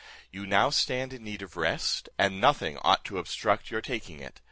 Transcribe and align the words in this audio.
You 0.31 0.47
now 0.47 0.71
stand 0.71 1.13
in 1.13 1.23
need 1.23 1.43
of 1.43 1.55
rest, 1.55 2.09
and 2.17 2.41
nothing 2.41 2.79
ought 2.79 3.05
to 3.05 3.19
obstruct 3.19 3.69
your 3.69 3.81
taking 3.81 4.19
it. 4.19 4.39